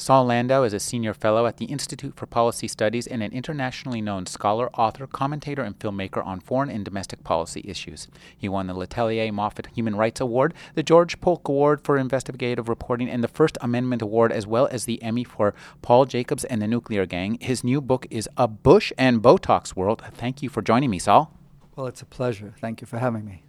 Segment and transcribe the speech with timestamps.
[0.00, 4.00] Saul Landau is a senior fellow at the Institute for Policy Studies and an internationally
[4.00, 8.08] known scholar, author, commentator, and filmmaker on foreign and domestic policy issues.
[8.34, 13.10] He won the Letelier Moffitt Human Rights Award, the George Polk Award for Investigative Reporting,
[13.10, 15.52] and the First Amendment Award, as well as the Emmy for
[15.82, 17.36] Paul Jacobs and the Nuclear Gang.
[17.38, 20.02] His new book is A Bush and Botox World.
[20.14, 21.36] Thank you for joining me, Saul.
[21.76, 22.54] Well, it's a pleasure.
[22.58, 23.42] Thank you for having me.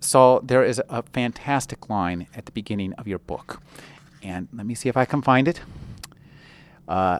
[0.00, 3.60] Saul, there is a fantastic line at the beginning of your book.
[4.22, 5.60] And let me see if I can find it.
[6.86, 7.18] Uh,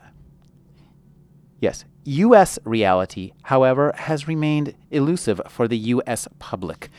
[1.61, 1.85] yes.
[2.05, 2.59] U.S.
[2.65, 6.27] reality, however, has remained elusive for the U.S.
[6.39, 6.91] public.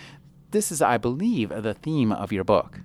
[0.52, 2.80] This is, I believe, the theme of your book.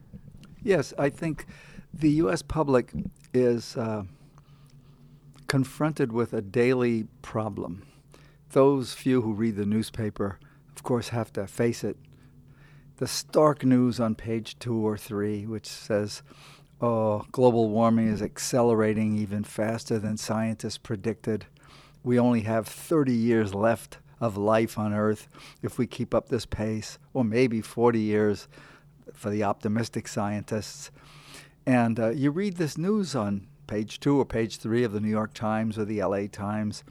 [0.62, 1.46] Yes, I think
[1.92, 2.42] the U.S.
[2.42, 2.92] public
[3.32, 4.04] is uh,
[5.46, 7.86] confronted with a daily problem.
[8.50, 10.38] Those few who read the newspaper,
[10.74, 11.96] of course, have to face it.
[12.96, 16.22] The stark news on page two or three, which says
[16.80, 21.46] oh, global warming is accelerating even faster than scientists predicted.
[22.02, 25.28] We only have 30 years left of life on Earth
[25.62, 28.48] if we keep up this pace, or maybe 40 years
[29.12, 30.90] for the optimistic scientists.
[31.66, 35.10] And uh, you read this news on page two or page three of the New
[35.10, 36.84] York Times or the LA Times,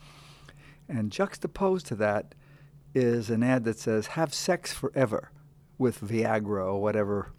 [0.88, 2.36] and juxtaposed to that
[2.94, 5.32] is an ad that says, Have sex forever
[5.78, 7.32] with Viagra or whatever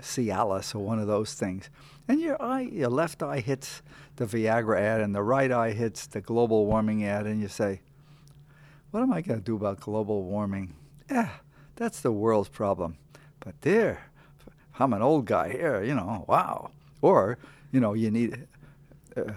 [0.00, 1.70] Cialis or one of those things.
[2.08, 3.82] And your eye, your left eye hits
[4.16, 7.80] the Viagra ad, and the right eye hits the global warming ad, and you say,
[8.90, 10.74] "What am I going to do about global warming?
[11.10, 11.30] Yeah,
[11.74, 12.98] that's the world's problem."
[13.40, 14.10] But there,
[14.78, 16.24] I'm an old guy here, you know.
[16.28, 16.70] Wow.
[17.00, 17.38] Or,
[17.72, 18.46] you know, you need
[19.16, 19.32] uh,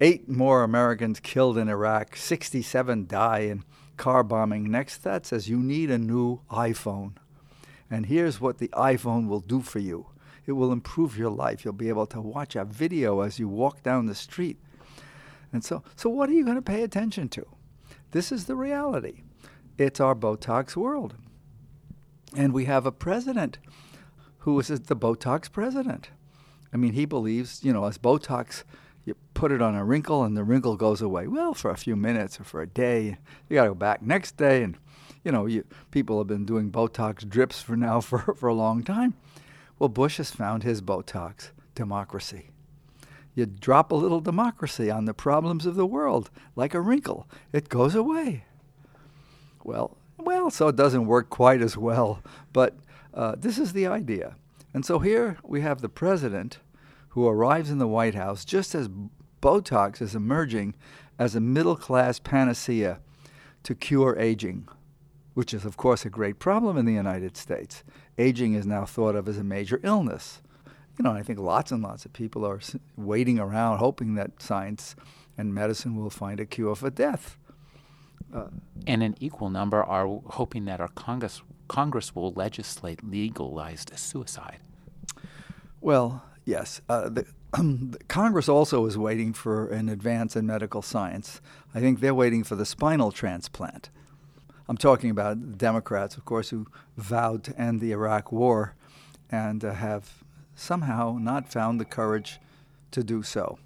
[0.00, 3.64] eight more Americans killed in Iraq, 67 die in
[3.96, 4.70] car bombing.
[4.70, 7.14] Next, that says you need a new iPhone.
[7.90, 10.06] And here's what the iPhone will do for you
[10.46, 11.62] it will improve your life.
[11.62, 14.58] You'll be able to watch a video as you walk down the street.
[15.52, 17.46] And so, so what are you going to pay attention to?
[18.12, 19.22] This is the reality.
[19.76, 21.16] It's our Botox world.
[22.34, 23.58] And we have a president
[24.38, 26.08] who is the Botox president.
[26.72, 28.64] I mean, he believes, you know, as Botox,
[29.04, 31.26] you put it on a wrinkle and the wrinkle goes away.
[31.26, 33.18] Well, for a few minutes or for a day.
[33.48, 34.78] You got to go back next day and
[35.24, 38.82] you know, you, people have been doing Botox drips for now for, for a long
[38.82, 39.14] time.
[39.78, 42.50] Well, Bush has found his Botox democracy.
[43.34, 47.68] You drop a little democracy on the problems of the world, like a wrinkle, it
[47.68, 48.44] goes away.
[49.62, 52.20] Well, well, so it doesn't work quite as well,
[52.52, 52.76] but
[53.14, 54.34] uh, this is the idea.
[54.74, 56.58] And so here we have the president
[57.10, 58.88] who arrives in the White House just as
[59.40, 60.74] Botox is emerging
[61.18, 62.98] as a middle class panacea
[63.62, 64.68] to cure aging
[65.38, 67.84] which is, of course, a great problem in the United States.
[68.18, 70.42] Aging is now thought of as a major illness.
[70.98, 72.58] You know, I think lots and lots of people are
[72.96, 74.96] waiting around hoping that science
[75.36, 77.38] and medicine will find a cure for death.
[78.34, 78.48] Uh,
[78.84, 84.58] and an equal number are hoping that our Congress, Congress will legislate legalized suicide.
[85.80, 86.80] Well, yes.
[86.88, 91.40] Uh, the, um, Congress also is waiting for an advance in medical science.
[91.76, 93.90] I think they're waiting for the spinal transplant.
[94.68, 98.74] I'm talking about the Democrats, of course, who vowed to end the Iraq War
[99.30, 100.22] and uh, have
[100.54, 102.38] somehow not found the courage
[102.90, 103.58] to do so.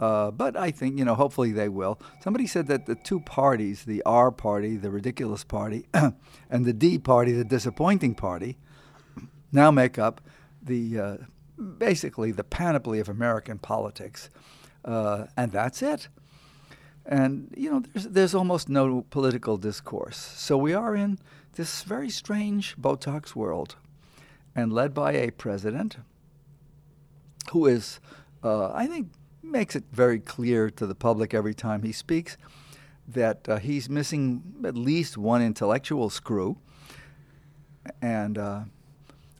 [0.00, 2.00] Uh, but I think, you know, hopefully they will.
[2.20, 5.86] Somebody said that the two parties, the R party, the ridiculous party,
[6.50, 8.58] and the D party, the disappointing party,
[9.52, 10.20] now make up
[10.60, 11.16] the uh,
[11.78, 14.28] basically the panoply of American politics.
[14.84, 16.08] Uh, and that's it.
[17.04, 20.16] And, you know, there's, there's almost no political discourse.
[20.16, 21.18] So we are in
[21.54, 23.76] this very strange Botox world
[24.54, 25.96] and led by a president
[27.50, 28.00] who is,
[28.44, 29.08] uh, I think,
[29.42, 32.36] makes it very clear to the public every time he speaks
[33.08, 36.56] that uh, he's missing at least one intellectual screw.
[38.00, 38.60] And uh,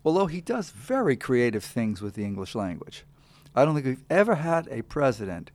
[0.04, 3.04] although he does very creative things with the English language,
[3.54, 5.50] I don't think we've ever had a president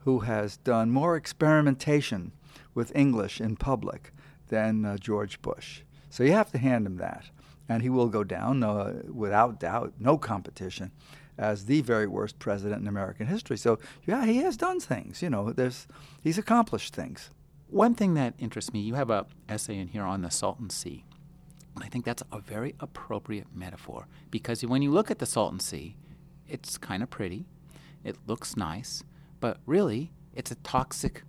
[0.00, 2.32] who has done more experimentation
[2.74, 4.12] with English in public
[4.48, 5.82] than uh, George Bush.
[6.08, 7.30] So you have to hand him that.
[7.68, 10.90] And he will go down, uh, without doubt, no competition,
[11.38, 13.56] as the very worst president in American history.
[13.56, 15.22] So, yeah, he has done things.
[15.22, 15.86] You know, there's,
[16.20, 17.30] he's accomplished things.
[17.68, 21.04] One thing that interests me, you have a essay in here on the Salton Sea.
[21.76, 25.60] And I think that's a very appropriate metaphor because when you look at the Salton
[25.60, 25.96] Sea,
[26.48, 27.46] it's kind of pretty,
[28.02, 29.04] it looks nice,
[29.40, 31.22] but really it's a toxic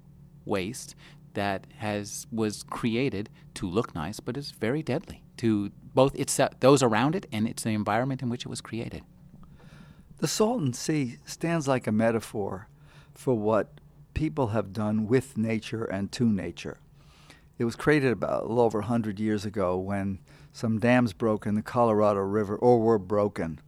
[0.46, 0.96] waste
[1.34, 6.84] that has was created to look nice, but is very deadly to both it's those
[6.84, 9.04] around it and it's the environment in which it was created.
[10.20, 12.68] The Salton Sea stands like a metaphor
[13.14, 13.82] for what
[14.14, 16.78] people have done with nature and to nature.
[17.58, 20.20] It was created about a little over 100 years ago when
[20.54, 23.60] some dams broke in the Colorado River or were broken.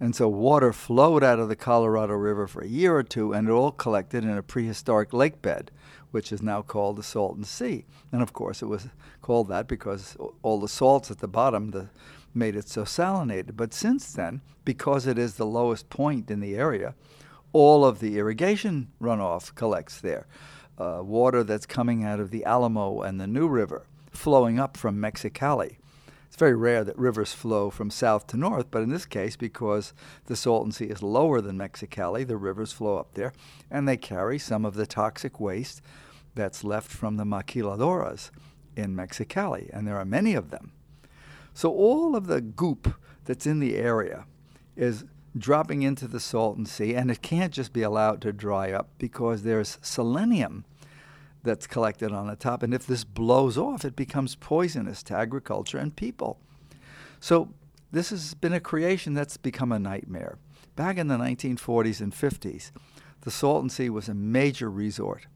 [0.00, 3.48] And so water flowed out of the Colorado River for a year or two and
[3.48, 5.70] it all collected in a prehistoric lake bed,
[6.12, 7.84] which is now called the Salton Sea.
[8.12, 8.88] And of course, it was
[9.22, 11.88] called that because all the salts at the bottom the,
[12.32, 13.56] made it so salinated.
[13.56, 16.94] But since then, because it is the lowest point in the area,
[17.52, 20.26] all of the irrigation runoff collects there.
[20.78, 25.00] Uh, water that's coming out of the Alamo and the New River, flowing up from
[25.00, 25.78] Mexicali.
[26.38, 29.92] It's very rare that rivers flow from south to north, but in this case, because
[30.26, 33.32] the Salton Sea is lower than Mexicali, the rivers flow up there,
[33.72, 35.82] and they carry some of the toxic waste
[36.36, 38.30] that's left from the maquiladoras
[38.76, 40.70] in Mexicali, and there are many of them.
[41.54, 42.94] So all of the goop
[43.24, 44.24] that's in the area
[44.76, 45.06] is
[45.36, 49.42] dropping into the Salton Sea, and it can't just be allowed to dry up because
[49.42, 50.64] there's selenium
[51.48, 52.62] that's collected on the top.
[52.62, 56.38] And if this blows off, it becomes poisonous to agriculture and people.
[57.20, 57.54] So
[57.90, 60.38] this has been a creation that's become a nightmare.
[60.76, 62.70] Back in the 1940s and 50s,
[63.22, 65.26] the Salton Sea was a major resort.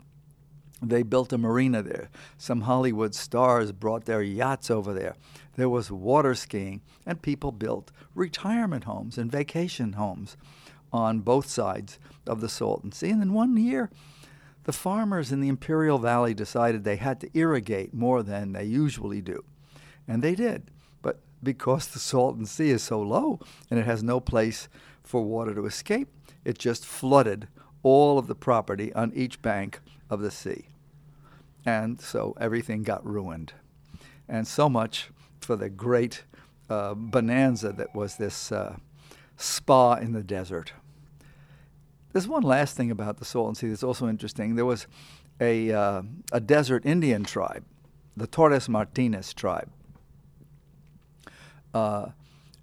[0.83, 2.11] They built a marina there.
[2.37, 5.15] Some Hollywood stars brought their yachts over there.
[5.57, 10.37] There was water skiing, and people built retirement homes and vacation homes
[10.93, 13.11] on both sides of the Salton Sea.
[13.11, 13.91] And then one year,
[14.65, 19.21] the farmers in the Imperial Valley decided they had to irrigate more than they usually
[19.21, 19.45] do.
[20.07, 20.71] And they did.
[21.01, 24.69] But because the Salton Sea is so low and it has no place
[25.03, 26.09] for water to escape,
[26.45, 27.49] it just flooded
[27.83, 30.69] all of the property on each bank of the sea.
[31.65, 33.55] And so everything got ruined.
[34.29, 35.11] And so much
[35.41, 36.25] for the great
[36.71, 38.77] uh, bonanza that was this uh,
[39.37, 40.73] spa in the desert.
[42.13, 44.55] There's one last thing about the Salton Sea that's also interesting.
[44.57, 44.87] There was
[45.41, 47.65] a, uh, a desert Indian tribe,
[48.17, 49.71] the Torres Martinez tribe.
[51.73, 52.09] Uh,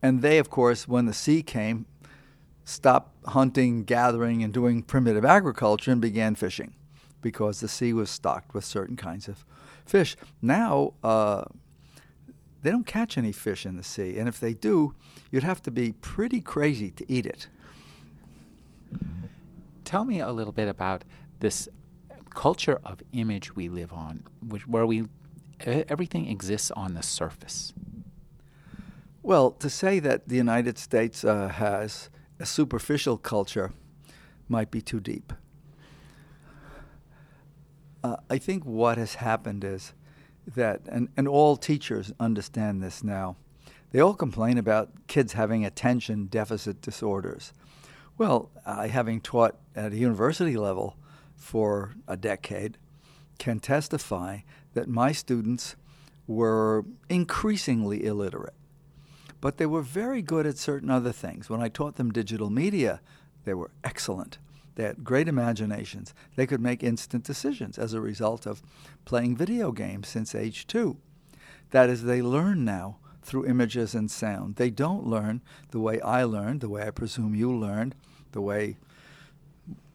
[0.01, 1.85] and they, of course, when the sea came,
[2.63, 6.75] stopped hunting, gathering, and doing primitive agriculture and began fishing
[7.21, 9.43] because the sea was stocked with certain kinds of
[9.85, 10.15] fish.
[10.41, 11.45] Now, uh,
[12.61, 14.93] they don't catch any fish in the sea, and if they do,
[15.31, 17.47] you'd have to be pretty crazy to eat it.
[19.89, 21.03] Tell me a little bit about
[21.39, 21.67] this
[22.29, 25.05] culture of image we live on, which, where we
[25.65, 27.73] everything exists on the surface.
[29.23, 33.73] Well, to say that the United States uh, has a superficial culture
[34.47, 35.33] might be too deep.
[38.03, 39.93] Uh, I think what has happened is
[40.55, 43.37] that, and, and all teachers understand this now,
[43.89, 47.53] they all complain about kids having attention deficit disorders.
[48.19, 50.97] Well, I, having taught at a university level
[51.37, 52.77] for a decade,
[53.37, 54.39] can testify
[54.73, 55.77] that my students
[56.27, 58.55] were increasingly illiterate.
[59.39, 61.49] But they were very good at certain other things.
[61.49, 62.99] When I taught them digital media,
[63.45, 64.37] they were excellent.
[64.75, 66.13] They had great imaginations.
[66.35, 68.61] They could make instant decisions as a result of
[69.05, 70.97] playing video games since age two.
[71.71, 72.97] That is, they learn now
[73.29, 74.55] through images and sound.
[74.55, 77.95] They don't learn the way I learned, the way I presume you learned,
[78.31, 78.77] the way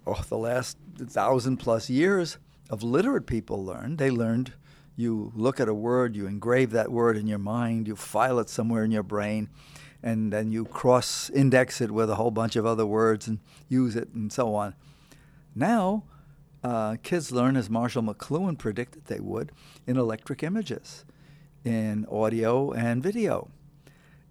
[0.06, 2.38] oh, the last thousand plus years
[2.70, 3.98] of literate people learned.
[3.98, 4.52] They learned
[4.96, 8.48] you look at a word, you engrave that word in your mind, you file it
[8.48, 9.48] somewhere in your brain,
[10.00, 13.96] and then you cross index it with a whole bunch of other words and use
[13.96, 14.74] it and so on.
[15.56, 16.04] Now,
[16.62, 19.50] uh, kids learn, as Marshall McLuhan predicted they would,
[19.86, 21.04] in electric images,
[21.64, 23.50] in audio and video.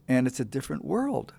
[0.07, 1.33] And it's a different world.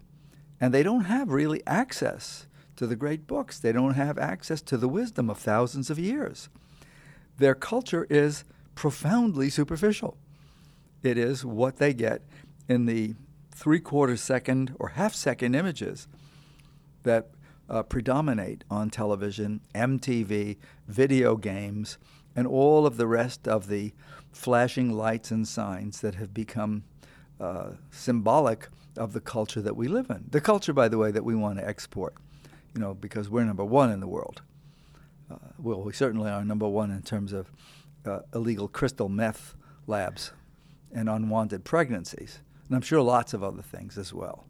[0.61, 2.47] And they don't have really access
[2.77, 6.49] to the great books, they don't have access to the wisdom of thousands of years.
[7.39, 10.17] Their culture is profoundly superficial.
[11.03, 12.23] It is what they get
[12.69, 13.15] in the
[13.51, 16.09] three quarter second or half second images
[17.05, 17.31] that
[17.69, 20.57] uh, predominate on television, MTV,
[20.89, 21.99] video games,
[22.37, 23.93] and all of the rest of the
[24.35, 26.85] flashing lights and signs that have become
[27.41, 30.25] uh, symbolic of the culture that we live in.
[30.31, 32.15] The culture, by the way, that we want to export,
[32.75, 34.43] you know, because we're number one in the world.
[35.31, 37.51] Uh, well, we certainly are number one in terms of
[38.05, 39.55] uh, illegal crystal meth
[39.87, 40.33] labs
[40.93, 42.41] and unwanted pregnancies.
[42.69, 44.45] And I'm sure lots of other things as well.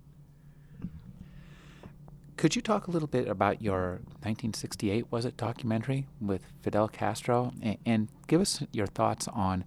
[2.36, 7.52] Could you talk a little bit about your 1968 was it documentary with Fidel Castro
[7.62, 9.64] and, and give us your thoughts on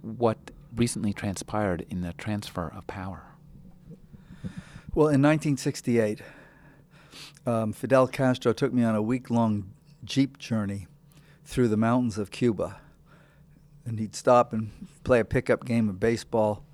[0.00, 0.38] what
[0.74, 3.24] recently transpired in the transfer of power?
[4.94, 6.22] Well, in 1968,
[7.44, 9.72] um, Fidel Castro took me on a week long
[10.04, 10.86] jeep journey
[11.44, 12.80] through the mountains of Cuba.
[13.84, 14.70] And he'd stop and
[15.04, 16.64] play a pickup game of baseball.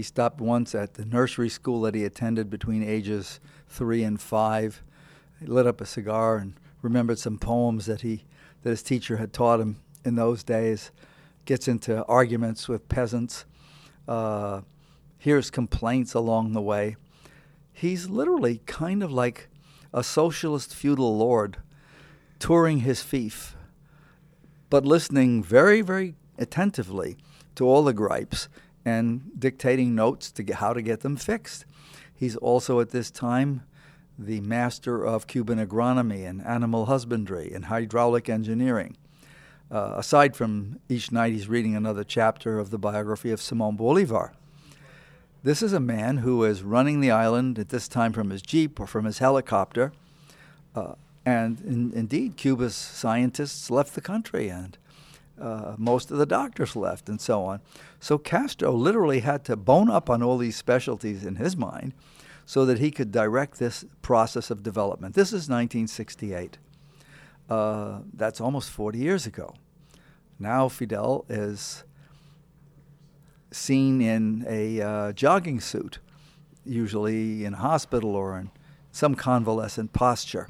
[0.00, 3.38] He stopped once at the nursery school that he attended between ages
[3.68, 4.82] three and five.
[5.38, 8.24] He lit up a cigar and remembered some poems that he
[8.62, 10.90] that his teacher had taught him in those days.
[11.44, 13.44] Gets into arguments with peasants.
[14.08, 14.62] Uh,
[15.18, 16.96] hears complaints along the way.
[17.70, 19.50] He's literally kind of like
[19.92, 21.58] a socialist feudal lord
[22.38, 23.54] touring his fief,
[24.70, 27.18] but listening very, very attentively
[27.54, 28.48] to all the gripes
[28.84, 31.64] and dictating notes to how to get them fixed.
[32.14, 33.62] He's also at this time
[34.18, 38.96] the master of Cuban agronomy and animal husbandry and hydraulic engineering.
[39.70, 44.32] Uh, aside from each night, he's reading another chapter of the biography of Simon Bolivar.
[45.42, 48.78] This is a man who is running the island at this time from his jeep
[48.78, 49.92] or from his helicopter.
[50.74, 50.94] Uh,
[51.24, 54.76] and in, indeed, Cuba's scientists left the country, and
[55.40, 57.60] uh, most of the doctors left, and so on.
[57.98, 61.94] So Castro literally had to bone up on all these specialties in his mind
[62.44, 65.14] so that he could direct this process of development.
[65.14, 66.58] This is 1968.
[67.48, 69.54] Uh, that's almost 40 years ago.
[70.38, 71.84] Now Fidel is
[73.52, 75.98] seen in a uh, jogging suit,
[76.64, 78.50] usually in hospital or in
[78.92, 80.48] some convalescent posture.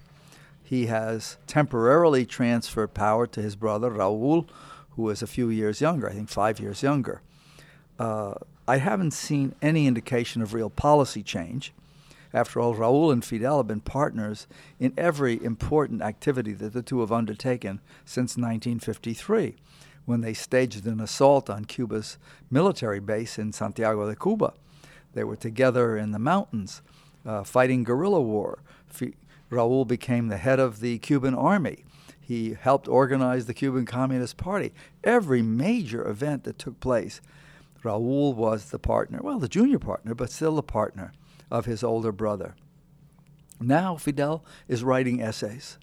[0.62, 4.48] He has temporarily transferred power to his brother Raul,
[4.90, 7.22] who is a few years younger, I think five years younger.
[7.98, 8.34] Uh,
[8.66, 11.72] I haven't seen any indication of real policy change.
[12.32, 14.46] After all, Raul and Fidel have been partners
[14.78, 19.56] in every important activity that the two have undertaken since 1953
[20.06, 22.18] when they staged an assault on Cuba's
[22.50, 24.54] military base in Santiago de Cuba.
[25.14, 26.82] They were together in the mountains
[27.26, 28.60] uh, fighting guerrilla war.
[28.90, 29.12] F-
[29.50, 31.84] Raul became the head of the Cuban army.
[32.30, 34.72] He helped organize the Cuban Communist Party.
[35.02, 37.20] Every major event that took place,
[37.82, 41.12] Raul was the partner, well, the junior partner, but still the partner
[41.50, 42.54] of his older brother.
[43.60, 45.76] Now Fidel is writing essays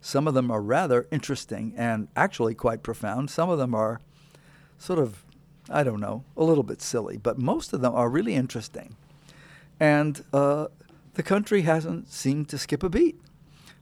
[0.00, 3.30] some of them are rather interesting and actually quite profound.
[3.30, 4.00] Some of them are
[4.78, 5.24] sort of,
[5.68, 8.96] I don't know, a little bit silly, but most of them are really interesting.
[9.78, 10.68] And uh,
[11.14, 13.20] the country hasn't seemed to skip a beat.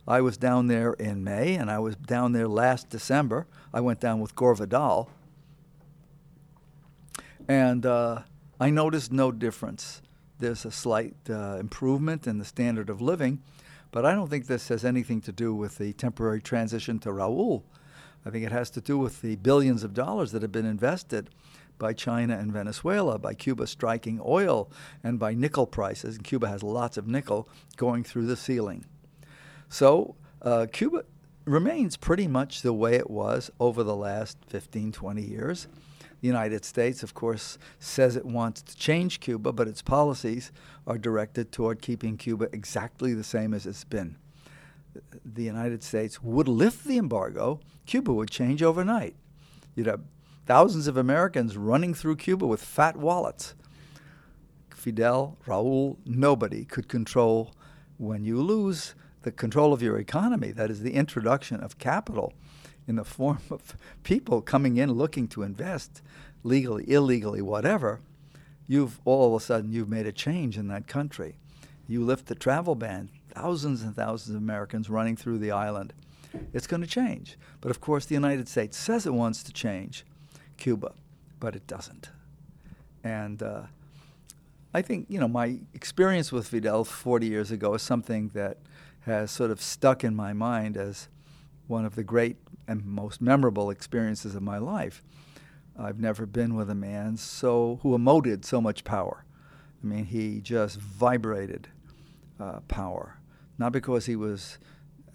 [0.09, 3.47] I was down there in May, and I was down there last December.
[3.75, 5.11] I went down with Gore Vidal,
[7.47, 8.23] and uh,
[8.59, 10.01] I noticed no difference.
[10.39, 13.43] There's a slight uh, improvement in the standard of living,
[13.91, 17.65] but I don't think this has anything to do with the temporary transition to Raul.
[18.25, 21.29] I think it has to do with the billions of dollars that have been invested
[21.77, 24.71] by China and Venezuela, by Cuba striking oil,
[25.05, 26.17] and by nickel prices.
[26.17, 27.47] And Cuba has lots of nickel
[27.77, 28.87] going through the ceiling.
[29.69, 31.05] So uh, Cuba
[31.45, 35.69] remains pretty much the way it was over the last 15, 20 years.
[36.21, 40.51] The United States, of course, says it wants to change Cuba, but its policies
[40.87, 44.17] are directed toward keeping Cuba exactly the same as it's been.
[45.25, 49.15] The United States would lift the embargo, Cuba would change overnight.
[49.77, 50.01] You'd have
[50.45, 53.55] thousands of Americans running through Cuba with fat wallets.
[54.75, 57.55] Fidel, Raul, nobody could control
[57.97, 62.33] when you lose the control of your economy, that is the introduction of capital
[62.87, 66.03] in the form of people coming in looking to invest
[66.43, 68.01] legally, illegally, whatever,
[68.67, 71.37] you've all of a sudden you've made a change in that country.
[71.87, 75.93] You lift the travel ban, thousands and thousands of Americans running through the island.
[76.53, 77.39] It's going to change.
[77.61, 80.05] But of course, the United States says it wants to change
[80.59, 80.93] Cuba,
[81.41, 82.11] but it doesn't.
[83.03, 83.63] And uh,
[84.75, 88.59] I think, you know, my experience with Fidel 40 years ago is something that
[89.09, 91.09] has sort of stuck in my mind as
[91.67, 92.37] one of the great
[92.67, 95.03] and most memorable experiences of my life.
[95.79, 99.25] I've never been with a man so who emoted so much power.
[99.83, 101.69] I mean, he just vibrated
[102.39, 103.19] uh, power,
[103.59, 104.59] not because he was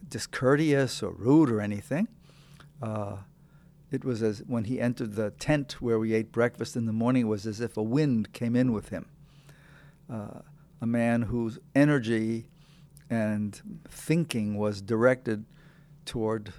[0.07, 2.07] discourteous or rude or anything.
[2.81, 3.17] Uh,
[3.91, 7.23] it was as when he entered the tent where we ate breakfast in the morning.
[7.23, 9.05] It was as if a wind came in with him.
[10.12, 10.39] Uh,
[10.81, 12.47] a man whose energy
[13.10, 15.45] and thinking was directed
[16.05, 16.53] toward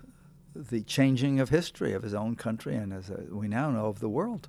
[0.54, 4.00] the changing of history of his own country and, as uh, we now know, of
[4.00, 4.48] the world.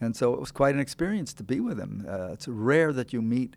[0.00, 2.06] And so it was quite an experience to be with him.
[2.08, 3.56] Uh, it's rare that you meet,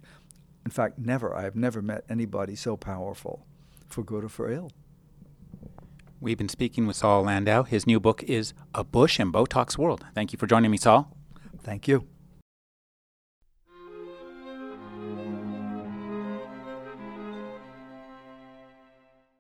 [0.65, 1.35] in fact, never.
[1.35, 3.45] I've never met anybody so powerful,
[3.87, 4.71] for good or for ill.
[6.21, 7.63] We've been speaking with Saul Landau.
[7.63, 10.05] His new book is A Bush and Botox World.
[10.13, 11.15] Thank you for joining me, Saul.
[11.61, 12.07] Thank you.